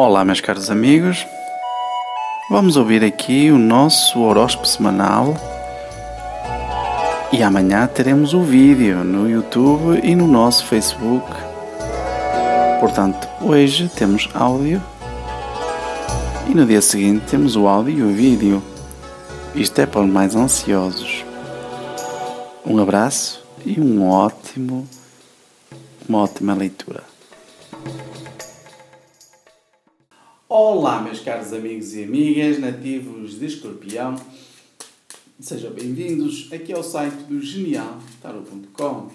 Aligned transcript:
Olá, 0.00 0.24
meus 0.24 0.40
caros 0.40 0.70
amigos. 0.70 1.26
Vamos 2.48 2.76
ouvir 2.76 3.02
aqui 3.02 3.50
o 3.50 3.58
nosso 3.58 4.20
horóscopo 4.20 4.64
semanal. 4.64 5.34
E 7.32 7.42
amanhã 7.42 7.84
teremos 7.88 8.32
o 8.32 8.40
vídeo 8.40 9.02
no 9.02 9.28
YouTube 9.28 10.00
e 10.04 10.14
no 10.14 10.28
nosso 10.28 10.64
Facebook. 10.66 11.26
Portanto, 12.78 13.26
hoje 13.40 13.90
temos 13.96 14.28
áudio 14.34 14.80
e 16.48 16.54
no 16.54 16.64
dia 16.64 16.80
seguinte 16.80 17.26
temos 17.28 17.56
o 17.56 17.66
áudio 17.66 17.98
e 17.98 18.02
o 18.04 18.14
vídeo. 18.14 18.62
Isto 19.52 19.80
é 19.80 19.86
para 19.86 20.02
os 20.02 20.08
mais 20.08 20.36
ansiosos. 20.36 21.24
Um 22.64 22.80
abraço 22.80 23.44
e 23.66 23.80
um 23.80 24.08
ótimo, 24.08 24.88
uma 26.08 26.20
ótima 26.20 26.54
leitura. 26.54 27.17
Olá, 30.50 31.02
meus 31.02 31.20
caros 31.20 31.52
amigos 31.52 31.94
e 31.94 32.04
amigas 32.04 32.58
nativos 32.58 33.38
de 33.38 33.44
Escorpião. 33.44 34.16
Sejam 35.38 35.72
bem-vindos 35.72 36.48
aqui 36.50 36.72
ao 36.72 36.82
site 36.82 37.24
do 37.24 37.38
genialtarot.com. 37.38 39.10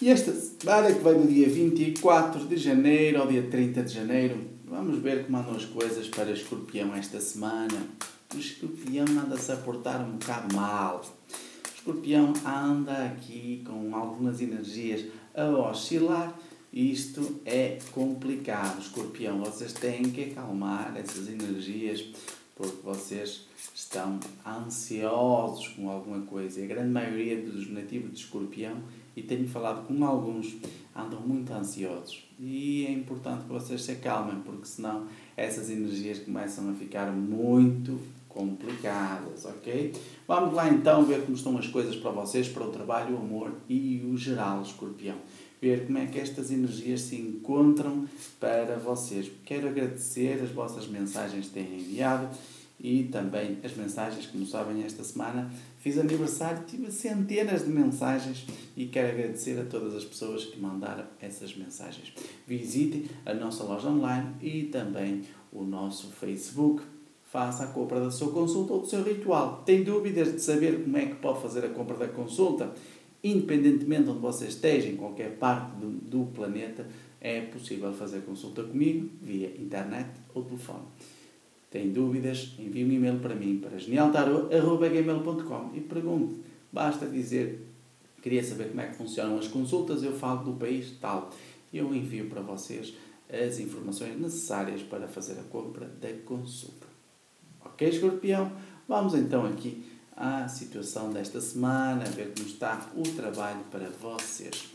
E 0.00 0.08
esta 0.08 0.32
semana 0.32 0.90
que 0.90 1.00
vai 1.00 1.14
do 1.14 1.28
dia 1.28 1.46
24 1.46 2.46
de 2.46 2.56
janeiro 2.56 3.20
ao 3.20 3.26
dia 3.26 3.42
30 3.42 3.82
de 3.82 3.92
janeiro, 3.92 4.38
vamos 4.64 4.98
ver 4.98 5.26
como 5.26 5.36
andam 5.36 5.54
as 5.54 5.66
coisas 5.66 6.08
para 6.08 6.32
Escorpião 6.32 6.94
esta 6.94 7.20
semana. 7.20 7.86
O 8.34 8.38
Escorpião 8.38 9.04
anda-se 9.04 9.52
a 9.52 9.56
portar 9.56 10.00
um 10.00 10.12
bocado 10.12 10.56
mal. 10.56 11.04
O 11.04 11.76
Escorpião 11.76 12.32
anda 12.46 13.04
aqui 13.04 13.62
com 13.66 13.94
algumas 13.94 14.40
energias 14.40 15.04
a 15.34 15.50
oscilar 15.50 16.34
isto 16.72 17.40
é 17.44 17.78
complicado, 17.92 18.80
escorpião. 18.80 19.40
Vocês 19.40 19.72
têm 19.74 20.04
que 20.04 20.30
acalmar 20.30 20.96
essas 20.96 21.28
energias 21.28 22.02
porque 22.56 22.78
vocês 22.82 23.46
estão 23.74 24.18
ansiosos 24.46 25.68
com 25.68 25.90
alguma 25.90 26.20
coisa. 26.22 26.60
E 26.60 26.64
a 26.64 26.66
grande 26.66 26.90
maioria 26.90 27.42
dos 27.42 27.70
nativos 27.70 28.12
de 28.12 28.20
escorpião, 28.20 28.76
e 29.16 29.22
tenho 29.22 29.46
falado 29.48 29.86
com 29.86 30.04
alguns, 30.04 30.56
andam 30.94 31.20
muito 31.20 31.52
ansiosos. 31.52 32.24
E 32.38 32.86
é 32.86 32.92
importante 32.92 33.44
que 33.44 33.52
vocês 33.52 33.82
se 33.82 33.92
acalmem, 33.92 34.40
porque 34.42 34.66
senão 34.66 35.06
essas 35.36 35.70
energias 35.70 36.20
começam 36.20 36.70
a 36.70 36.74
ficar 36.74 37.12
muito 37.12 38.00
complicadas, 38.28 39.44
ok? 39.44 39.92
Vamos 40.26 40.54
lá 40.54 40.68
então 40.70 41.04
ver 41.04 41.22
como 41.22 41.36
estão 41.36 41.58
as 41.58 41.66
coisas 41.66 41.96
para 41.96 42.10
vocês, 42.10 42.48
para 42.48 42.64
o 42.64 42.70
trabalho, 42.70 43.14
o 43.14 43.18
amor 43.18 43.52
e 43.68 44.02
o 44.10 44.16
geral, 44.16 44.62
escorpião 44.62 45.16
ver 45.62 45.86
como 45.86 45.98
é 45.98 46.06
que 46.06 46.18
estas 46.18 46.50
energias 46.50 47.02
se 47.02 47.14
encontram 47.14 48.08
para 48.40 48.76
vocês. 48.80 49.30
Quero 49.44 49.68
agradecer 49.68 50.42
as 50.42 50.50
vossas 50.50 50.88
mensagens 50.88 51.46
que 51.46 51.52
têm 51.52 51.78
enviado 51.78 52.28
e 52.80 53.04
também 53.04 53.58
as 53.62 53.76
mensagens, 53.76 54.26
como 54.26 54.44
sabem, 54.44 54.82
esta 54.82 55.04
semana 55.04 55.52
fiz 55.78 55.96
aniversário, 55.98 56.64
tive 56.66 56.90
centenas 56.90 57.64
de 57.64 57.70
mensagens 57.70 58.44
e 58.76 58.86
quero 58.86 59.10
agradecer 59.10 59.56
a 59.60 59.64
todas 59.64 59.94
as 59.94 60.04
pessoas 60.04 60.44
que 60.46 60.58
mandaram 60.58 61.04
essas 61.20 61.56
mensagens. 61.56 62.12
Visite 62.44 63.08
a 63.24 63.32
nossa 63.32 63.62
loja 63.62 63.88
online 63.88 64.34
e 64.42 64.64
também 64.64 65.22
o 65.52 65.62
nosso 65.62 66.10
Facebook. 66.10 66.82
Faça 67.30 67.64
a 67.64 67.66
compra 67.68 68.00
da 68.00 68.10
sua 68.10 68.32
consulta 68.32 68.72
ou 68.74 68.80
do 68.80 68.86
seu 68.86 69.02
ritual. 69.02 69.62
Tem 69.64 69.84
dúvidas 69.84 70.32
de 70.32 70.40
saber 70.40 70.82
como 70.82 70.96
é 70.96 71.06
que 71.06 71.14
pode 71.14 71.40
fazer 71.40 71.64
a 71.64 71.68
compra 71.68 71.96
da 71.96 72.08
consulta? 72.08 72.74
Independentemente 73.22 74.04
de 74.04 74.10
onde 74.10 74.20
você 74.20 74.46
esteja, 74.46 74.88
em 74.88 74.96
qualquer 74.96 75.36
parte 75.36 75.76
do, 75.76 75.90
do 75.90 76.26
planeta, 76.32 76.86
é 77.20 77.40
possível 77.40 77.92
fazer 77.92 78.22
consulta 78.22 78.64
comigo 78.64 79.08
via 79.22 79.48
internet 79.48 80.10
ou 80.34 80.42
telefone. 80.42 80.84
Tem 81.70 81.90
dúvidas? 81.90 82.54
Envie 82.58 82.84
um 82.84 82.92
e-mail 82.92 83.18
para 83.20 83.34
mim, 83.34 83.58
para 83.58 83.78
genialtaro.gmail.com 83.78 85.70
e 85.74 85.80
pergunte. 85.80 86.34
Basta 86.72 87.06
dizer, 87.06 87.66
queria 88.20 88.42
saber 88.42 88.68
como 88.68 88.80
é 88.80 88.88
que 88.88 88.96
funcionam 88.96 89.38
as 89.38 89.46
consultas, 89.46 90.02
eu 90.02 90.12
falo 90.12 90.44
do 90.44 90.52
país 90.58 90.92
tal. 91.00 91.30
Eu 91.72 91.94
envio 91.94 92.28
para 92.28 92.42
vocês 92.42 92.92
as 93.30 93.58
informações 93.58 94.20
necessárias 94.20 94.82
para 94.82 95.08
fazer 95.08 95.38
a 95.38 95.44
compra 95.44 95.86
da 96.00 96.12
consulta. 96.24 96.86
Ok, 97.64 97.88
escorpião? 97.88 98.52
Vamos 98.86 99.14
então 99.14 99.46
aqui 99.46 99.91
a 100.16 100.48
situação 100.48 101.10
desta 101.10 101.40
semana, 101.40 102.04
ver 102.04 102.32
como 102.34 102.46
está 102.46 102.90
o 102.94 103.02
trabalho 103.02 103.64
para 103.70 103.88
vocês. 104.00 104.71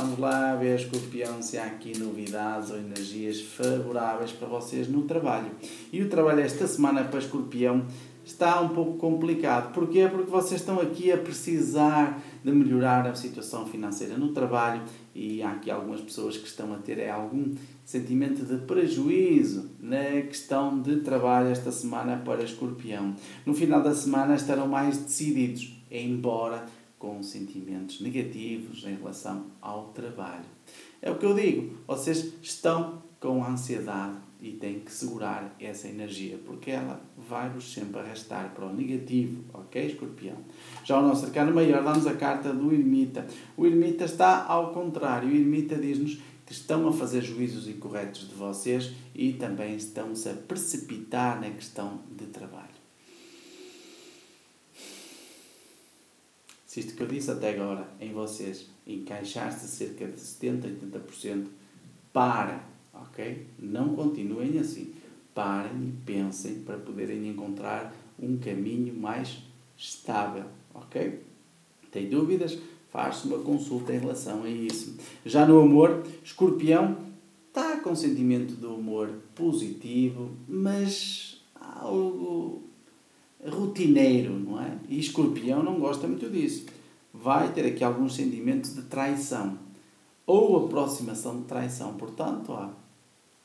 Vamos 0.00 0.20
lá 0.20 0.54
ver, 0.54 0.78
escorpião, 0.78 1.42
se 1.42 1.58
há 1.58 1.64
aqui 1.64 1.98
novidades 1.98 2.70
ou 2.70 2.78
energias 2.78 3.40
favoráveis 3.40 4.30
para 4.30 4.46
vocês 4.46 4.86
no 4.86 5.02
trabalho. 5.02 5.50
E 5.92 6.00
o 6.00 6.08
trabalho 6.08 6.38
esta 6.38 6.68
semana 6.68 7.02
para 7.02 7.18
escorpião 7.18 7.84
está 8.24 8.60
um 8.60 8.68
pouco 8.68 8.96
complicado. 8.96 9.72
Porquê? 9.72 10.06
Porque 10.08 10.30
vocês 10.30 10.60
estão 10.60 10.80
aqui 10.80 11.10
a 11.10 11.18
precisar 11.18 12.22
de 12.44 12.52
melhorar 12.52 13.08
a 13.08 13.14
situação 13.16 13.66
financeira 13.66 14.16
no 14.16 14.28
trabalho 14.28 14.82
e 15.16 15.42
há 15.42 15.50
aqui 15.50 15.68
algumas 15.68 16.00
pessoas 16.00 16.36
que 16.36 16.46
estão 16.46 16.72
a 16.72 16.76
ter 16.76 17.10
algum 17.10 17.56
sentimento 17.84 18.44
de 18.44 18.56
prejuízo 18.66 19.68
na 19.80 20.22
questão 20.22 20.80
de 20.80 20.98
trabalho 21.00 21.48
esta 21.48 21.72
semana 21.72 22.22
para 22.24 22.44
escorpião. 22.44 23.16
No 23.44 23.52
final 23.52 23.82
da 23.82 23.92
semana 23.92 24.36
estarão 24.36 24.68
mais 24.68 24.96
decididos, 24.96 25.76
embora 25.90 26.66
com 26.98 27.22
sentimentos 27.22 28.00
negativos 28.00 28.84
em 28.84 28.96
relação 28.96 29.46
ao 29.60 29.88
trabalho. 29.88 30.44
É 31.00 31.10
o 31.10 31.18
que 31.18 31.26
eu 31.26 31.34
digo, 31.34 31.76
vocês 31.86 32.34
estão 32.42 33.02
com 33.20 33.44
ansiedade 33.44 34.16
e 34.40 34.52
têm 34.52 34.80
que 34.80 34.92
segurar 34.92 35.54
essa 35.58 35.88
energia, 35.88 36.38
porque 36.46 36.70
ela 36.70 37.00
vai-vos 37.28 37.72
sempre 37.72 38.00
arrastar 38.00 38.52
para 38.54 38.66
o 38.66 38.72
negativo, 38.72 39.42
ok, 39.52 39.86
escorpião? 39.86 40.36
Já 40.84 40.98
o 40.98 41.02
nosso 41.02 41.26
arcano 41.26 41.52
maior 41.52 41.82
dá-nos 41.82 42.06
a 42.06 42.14
carta 42.14 42.52
do 42.52 42.72
ermita. 42.72 43.26
O 43.56 43.66
ermita 43.66 44.04
está 44.04 44.44
ao 44.44 44.72
contrário, 44.72 45.28
o 45.28 45.34
ermita 45.34 45.76
diz-nos 45.76 46.20
que 46.46 46.52
estão 46.52 46.86
a 46.88 46.92
fazer 46.92 47.22
juízos 47.22 47.68
incorretos 47.68 48.28
de 48.28 48.34
vocês 48.34 48.92
e 49.14 49.32
também 49.32 49.76
estão-se 49.76 50.28
a 50.28 50.34
precipitar 50.34 51.40
na 51.40 51.50
questão 51.50 52.00
de 52.16 52.26
trabalho. 52.26 52.77
Isto 56.78 56.94
que 56.94 57.02
eu 57.02 57.06
disse 57.06 57.30
até 57.30 57.50
agora 57.50 57.88
em 58.00 58.12
vocês 58.12 58.70
encaixar-se 58.86 59.66
cerca 59.68 60.06
de 60.06 60.18
70, 60.18 60.68
80%, 60.68 61.46
para, 62.12 62.64
ok? 62.92 63.46
Não 63.58 63.94
continuem 63.94 64.58
assim. 64.58 64.94
Parem 65.34 65.88
e 65.88 65.92
pensem 66.04 66.60
para 66.60 66.78
poderem 66.78 67.28
encontrar 67.28 67.94
um 68.18 68.38
caminho 68.38 68.94
mais 68.94 69.38
estável, 69.76 70.44
ok? 70.74 71.22
Tem 71.90 72.08
dúvidas? 72.08 72.58
faz-se 72.88 73.26
uma 73.26 73.38
consulta 73.38 73.92
em 73.92 73.98
relação 73.98 74.42
a 74.42 74.48
isso. 74.48 74.96
Já 75.24 75.46
no 75.46 75.60
amor, 75.60 76.04
escorpião 76.24 76.96
está 77.48 77.78
com 77.78 77.94
sentimento 77.94 78.54
de 78.54 78.66
humor 78.66 79.10
positivo, 79.34 80.30
mas 80.48 81.40
algo 81.54 82.47
rotineiro, 83.68 84.32
não 84.38 84.60
é? 84.60 84.78
E 84.88 84.98
escorpião 84.98 85.62
não 85.62 85.78
gosta 85.78 86.06
muito 86.06 86.28
disso. 86.30 86.66
Vai 87.12 87.52
ter 87.52 87.66
aqui 87.66 87.84
alguns 87.84 88.14
sentimentos 88.14 88.74
de 88.74 88.82
traição 88.82 89.58
ou 90.26 90.66
aproximação 90.66 91.38
de 91.40 91.44
traição. 91.44 91.94
Portanto, 91.94 92.52
há 92.52 92.70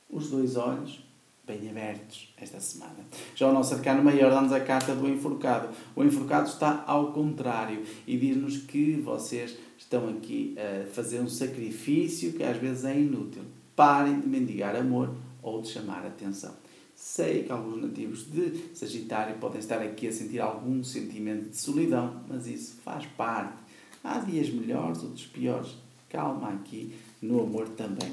os 0.09 0.29
dois 0.29 0.55
olhos 0.55 1.03
bem 1.45 1.69
abertos 1.69 2.33
esta 2.37 2.59
semana. 2.59 2.95
Já 3.35 3.49
o 3.49 3.53
nosso 3.53 3.73
arcano 3.73 4.03
maior 4.03 4.31
dá-nos 4.31 4.53
a 4.53 4.59
carta 4.59 4.95
do 4.95 5.07
enforcado. 5.07 5.69
O 5.95 6.03
enforcado 6.03 6.47
está 6.47 6.83
ao 6.87 7.11
contrário 7.11 7.83
e 8.07 8.17
diz-nos 8.17 8.57
que 8.57 8.95
vocês 8.95 9.57
estão 9.77 10.09
aqui 10.09 10.55
a 10.57 10.85
fazer 10.87 11.19
um 11.19 11.27
sacrifício 11.27 12.33
que 12.33 12.43
às 12.43 12.57
vezes 12.57 12.85
é 12.85 12.97
inútil. 12.97 13.43
Parem 13.75 14.19
de 14.19 14.27
mendigar 14.27 14.75
amor 14.75 15.13
ou 15.41 15.61
de 15.61 15.69
chamar 15.69 16.05
atenção. 16.05 16.62
Sei 17.05 17.43
que 17.43 17.51
alguns 17.51 17.81
nativos 17.81 18.31
de 18.31 18.69
Sagitário 18.73 19.35
podem 19.35 19.59
estar 19.59 19.81
aqui 19.81 20.07
a 20.07 20.11
sentir 20.11 20.39
algum 20.39 20.81
sentimento 20.81 21.49
de 21.49 21.57
solidão, 21.57 22.23
mas 22.29 22.47
isso 22.47 22.77
faz 22.81 23.05
parte. 23.05 23.61
Há 24.01 24.19
dias 24.19 24.49
melhores, 24.49 25.03
outros 25.03 25.27
piores. 25.27 25.75
Calma 26.07 26.53
aqui 26.53 26.95
no 27.21 27.41
amor 27.41 27.67
também. 27.67 28.09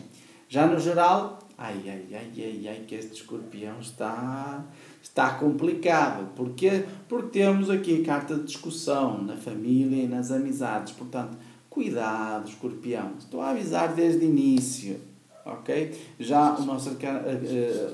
Já 0.48 0.66
no 0.66 0.80
geral, 0.80 1.38
ai, 1.56 1.80
ai, 1.86 2.04
ai, 2.12 2.32
ai, 2.36 2.68
ai, 2.68 2.84
que 2.84 2.96
este 2.96 3.12
escorpião 3.12 3.78
está, 3.78 4.66
está 5.00 5.34
complicado. 5.34 6.34
Porquê? 6.34 6.84
Porque 7.08 7.38
temos 7.38 7.70
aqui 7.70 8.02
carta 8.02 8.34
de 8.34 8.42
discussão 8.42 9.22
na 9.22 9.36
família 9.36 10.02
e 10.02 10.08
nas 10.08 10.32
amizades. 10.32 10.92
Portanto, 10.92 11.38
cuidado, 11.70 12.48
escorpião. 12.48 13.12
Estou 13.20 13.40
a 13.40 13.50
avisar 13.50 13.94
desde 13.94 14.26
o 14.26 14.28
início. 14.28 15.09
Ok? 15.50 15.92
Já 16.18 16.56
o 16.56 16.64
nosso 16.64 16.90
arcano, 16.90 17.28
eh, 17.28 17.40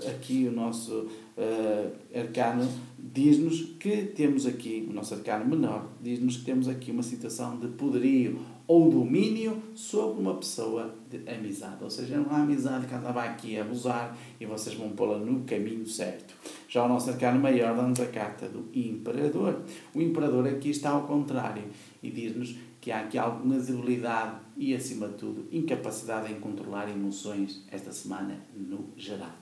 eh, 0.04 0.10
aqui 0.10 0.46
o 0.46 0.52
nosso 0.52 0.92
uh, 1.36 1.92
arcano 2.14 2.68
diz-nos 2.98 3.62
que 3.80 4.02
temos 4.14 4.44
aqui, 4.44 4.86
o 4.90 4.92
nosso 4.92 5.14
arcano 5.14 5.46
menor, 5.46 5.86
diz-nos 6.02 6.36
que 6.36 6.44
temos 6.44 6.68
aqui 6.68 6.90
uma 6.90 7.02
situação 7.02 7.58
de 7.58 7.68
poderio 7.68 8.38
ou 8.66 8.90
domínio 8.90 9.62
sobre 9.74 10.20
uma 10.20 10.34
pessoa 10.34 10.94
de 11.08 11.22
amizade. 11.30 11.82
Ou 11.82 11.88
seja, 11.88 12.16
é 12.16 12.18
uma 12.18 12.42
amizade 12.42 12.86
que 12.86 12.94
andava 12.94 13.22
aqui 13.22 13.56
a 13.56 13.62
abusar 13.62 14.16
e 14.40 14.44
vocês 14.44 14.74
vão 14.74 14.90
pô-la 14.90 15.18
no 15.18 15.44
caminho 15.44 15.86
certo. 15.86 16.34
Já 16.68 16.84
o 16.84 16.88
nosso 16.88 17.08
arcano 17.10 17.40
maior 17.40 17.76
dá-nos 17.76 18.00
a 18.00 18.06
carta 18.06 18.48
do 18.48 18.68
Imperador. 18.74 19.60
O 19.94 20.02
Imperador 20.02 20.48
aqui 20.48 20.70
está 20.70 20.90
ao 20.90 21.02
contrário 21.04 21.62
e 22.06 22.10
diz-nos 22.10 22.56
que 22.80 22.92
há 22.92 23.00
aqui 23.00 23.18
alguma 23.18 23.58
debilidade 23.58 24.36
e, 24.56 24.74
acima 24.74 25.08
de 25.08 25.14
tudo, 25.14 25.46
incapacidade 25.50 26.32
em 26.32 26.40
controlar 26.40 26.88
emoções 26.88 27.64
esta 27.70 27.92
semana 27.92 28.38
no 28.54 28.90
geral. 28.96 29.32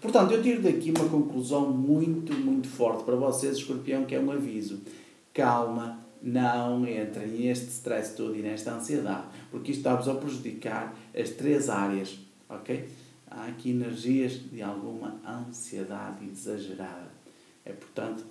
Portanto, 0.00 0.32
eu 0.32 0.42
tiro 0.42 0.62
daqui 0.62 0.90
uma 0.90 1.08
conclusão 1.08 1.70
muito, 1.70 2.32
muito 2.32 2.68
forte 2.68 3.04
para 3.04 3.16
vocês, 3.16 3.56
escorpião, 3.56 4.04
que 4.04 4.14
é 4.14 4.20
um 4.20 4.30
aviso. 4.30 4.80
Calma, 5.34 5.98
não 6.22 6.86
entrem 6.86 7.28
neste 7.28 7.68
stress 7.68 8.16
todo 8.16 8.36
e 8.36 8.42
nesta 8.42 8.72
ansiedade, 8.72 9.26
porque 9.50 9.72
isto 9.72 9.80
está-vos 9.80 10.08
a 10.08 10.14
prejudicar 10.14 10.96
as 11.14 11.30
três 11.30 11.68
áreas, 11.68 12.18
ok? 12.48 12.88
Há 13.30 13.46
aqui 13.46 13.70
energias 13.70 14.32
de 14.50 14.62
alguma 14.62 15.20
ansiedade 15.26 16.24
exagerada. 16.24 17.10
É, 17.64 17.72
portanto, 17.72 18.24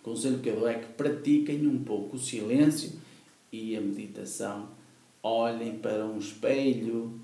o 0.00 0.02
conselho 0.02 0.38
que 0.38 0.48
eu 0.48 0.56
dou 0.56 0.68
é 0.68 0.78
que 0.78 0.92
pratiquem 0.94 1.66
um 1.66 1.84
pouco 1.84 2.16
o 2.16 2.18
silêncio 2.18 2.92
e 3.52 3.76
a 3.76 3.80
meditação. 3.80 4.70
Olhem 5.22 5.78
para 5.78 6.06
um 6.06 6.18
espelho 6.18 7.20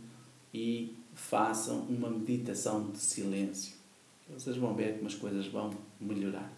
e 0.53 0.95
façam 1.15 1.79
uma 1.89 2.11
meditação 2.11 2.91
de 2.91 2.99
silêncio. 2.99 3.75
Vocês 4.29 4.59
vão 4.59 4.75
ver 4.75 4.97
como 4.97 5.07
as 5.07 5.15
coisas 5.15 5.47
vão 5.47 5.71
melhorar. 5.99 6.53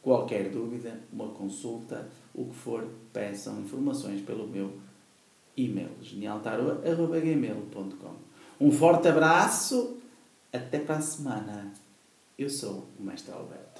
Qualquer 0.00 0.48
dúvida, 0.50 0.98
uma 1.12 1.28
consulta, 1.28 2.08
o 2.34 2.46
que 2.46 2.54
for, 2.54 2.88
peçam 3.12 3.60
informações 3.60 4.22
pelo 4.22 4.48
meu 4.48 4.72
e-mail 5.56 5.90
genialtarua.gmail.com 6.00 8.14
Um 8.58 8.72
forte 8.72 9.08
abraço, 9.08 9.98
até 10.52 10.78
para 10.78 10.96
a 10.96 11.02
semana. 11.02 11.74
Eu 12.38 12.48
sou 12.48 12.88
o 12.98 13.02
Mestre 13.02 13.32
Alberto. 13.32 13.77